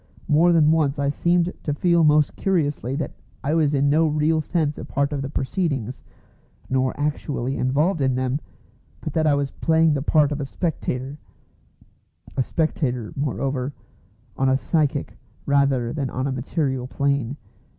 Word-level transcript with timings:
More 0.27 0.51
than 0.51 0.71
once 0.71 0.97
I 0.97 1.09
seemed 1.09 1.53
to 1.61 1.75
feel 1.75 2.03
most 2.03 2.35
curiously 2.35 2.95
that 2.95 3.11
I 3.43 3.53
was 3.53 3.75
in 3.75 3.87
no 3.87 4.07
real 4.07 4.41
sense 4.41 4.79
a 4.79 4.83
part 4.83 5.13
of 5.13 5.21
the 5.21 5.29
proceedings, 5.29 6.01
nor 6.71 6.99
actually 6.99 7.55
involved 7.55 8.01
in 8.01 8.15
them, 8.15 8.39
but 9.01 9.13
that 9.13 9.27
I 9.27 9.35
was 9.35 9.51
playing 9.51 9.93
the 9.93 10.01
part 10.01 10.31
of 10.31 10.41
a 10.41 10.45
spectator 10.47 11.19
a 12.35 12.41
spectator, 12.41 13.13
moreover, 13.15 13.73
on 14.35 14.49
a 14.49 14.57
psychic 14.57 15.15
rather 15.45 15.93
than 15.93 16.09
on 16.09 16.25
a 16.25 16.31
material 16.31 16.87
plane. 16.87 17.37